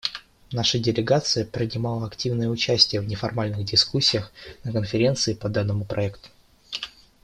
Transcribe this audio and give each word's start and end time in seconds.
Наша 0.51 0.79
делегация 0.79 1.45
принимала 1.45 2.07
активное 2.07 2.47
участие 2.49 3.01
в 3.01 3.07
неформальных 3.07 3.63
дискуссиях 3.65 4.31
на 4.63 4.71
Конференции 4.71 5.35
по 5.35 5.47
данному 5.47 5.85
проекту. 5.85 6.29